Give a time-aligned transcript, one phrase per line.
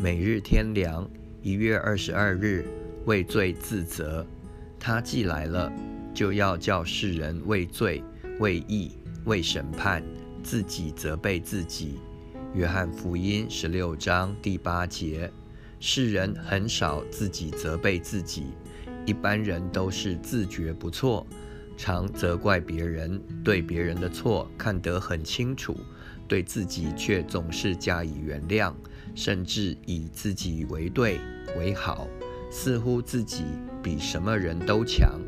[0.00, 1.10] 每日天良，
[1.42, 2.64] 一月二十二日，
[3.04, 4.24] 畏罪自责。
[4.78, 5.72] 他既来了，
[6.14, 8.04] 就要叫世人畏罪、
[8.38, 8.92] 畏义、
[9.24, 10.00] 畏审判，
[10.40, 11.98] 自己责备自己。
[12.54, 15.28] 约翰福音十六章第八节。
[15.80, 18.52] 世人很少自己责备自己，
[19.04, 21.26] 一般人都是自觉不错，
[21.76, 25.76] 常责怪别人，对别人的错看得很清楚。
[26.28, 28.72] 对自己却总是加以原谅，
[29.14, 31.18] 甚至以自己为对
[31.56, 32.06] 为好，
[32.50, 33.44] 似乎自己
[33.82, 35.18] 比什么人都强。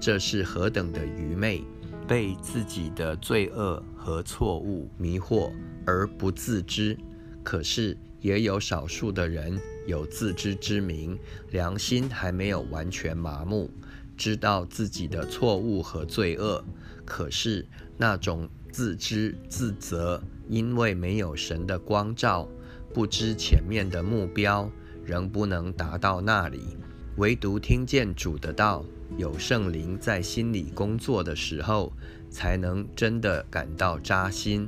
[0.00, 1.62] 这是何等的愚昧！
[2.06, 5.52] 被自己的罪恶和错误迷惑
[5.84, 6.96] 而不自知。
[7.44, 11.18] 可是也有少数的人有自知之明，
[11.50, 13.70] 良心还没有完全麻木，
[14.16, 16.64] 知道自己的错误和罪恶。
[17.04, 17.66] 可是
[17.98, 20.22] 那种自知自责。
[20.48, 22.48] 因为没有神的光照，
[22.94, 24.70] 不知前面的目标，
[25.04, 26.76] 仍不能达到那里。
[27.16, 28.82] 唯独听见主的道，
[29.18, 31.92] 有圣灵在心里工作的时候，
[32.30, 34.66] 才能真的感到扎心。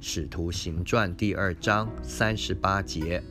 [0.00, 3.22] 使徒行传第二章三十八节，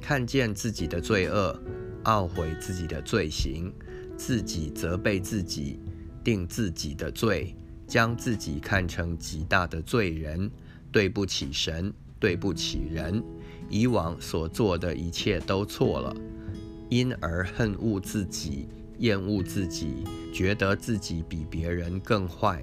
[0.00, 1.60] 看见自己的罪恶，
[2.04, 3.70] 懊悔自己的罪行，
[4.16, 5.78] 自己责备自己，
[6.24, 7.54] 定自己的罪，
[7.88, 10.48] 将自己看成极大的罪人。
[10.90, 13.22] 对不起神，对不起人，
[13.68, 16.16] 以往所做的一切都错了，
[16.88, 18.66] 因而恨恶自己，
[18.98, 22.62] 厌恶自己，觉得自己比别人更坏，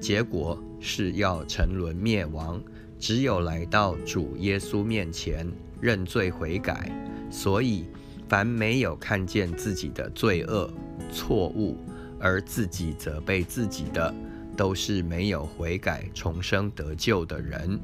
[0.00, 2.62] 结果是要沉沦灭亡。
[2.96, 6.92] 只有来到主耶稣面前认罪悔改，
[7.28, 7.86] 所以
[8.28, 10.72] 凡没有看见自己的罪恶
[11.12, 11.76] 错误
[12.20, 14.14] 而自己责备自己的。
[14.56, 17.78] 都是没有悔改、重生得救的人，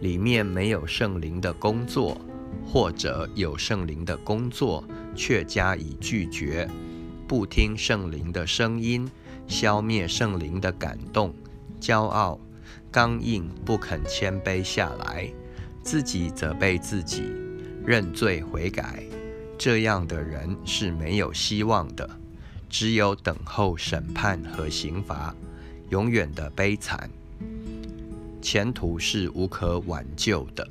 [0.00, 2.20] 里面没有圣灵的工作，
[2.66, 6.68] 或者有圣灵的工作却加以拒绝，
[7.26, 9.10] 不听圣灵的声音，
[9.46, 11.34] 消灭圣灵的感动，
[11.80, 12.38] 骄傲、
[12.90, 15.32] 刚硬，不肯谦卑下来，
[15.82, 17.22] 自己责备自己，
[17.84, 19.02] 认罪悔改，
[19.56, 22.08] 这样的人是没有希望的，
[22.68, 25.34] 只有等候审判和刑罚。
[25.90, 27.10] 永远的悲惨，
[28.40, 30.66] 前途是无可挽救的。